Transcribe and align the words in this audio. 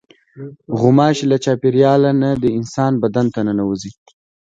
غوماشې 0.79 1.25
له 1.31 1.37
چاپېریاله 1.45 2.11
نه 2.21 2.29
د 2.43 2.45
انسان 2.57 2.93
بدن 3.03 3.25
ته 3.33 3.39
ننوځي. 3.47 3.91